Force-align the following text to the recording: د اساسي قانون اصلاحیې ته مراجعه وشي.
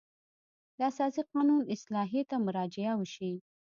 د 0.77 0.79
اساسي 0.91 1.21
قانون 1.33 1.61
اصلاحیې 1.73 2.23
ته 2.29 2.35
مراجعه 2.45 2.93
وشي. 2.97 3.31